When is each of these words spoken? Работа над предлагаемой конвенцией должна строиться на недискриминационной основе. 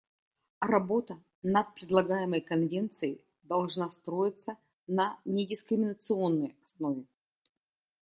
Работа 0.61 1.17
над 1.43 1.75
предлагаемой 1.75 2.41
конвенцией 2.41 3.23
должна 3.43 3.91
строиться 3.91 4.57
на 4.87 5.19
недискриминационной 5.25 6.55
основе. 6.63 7.05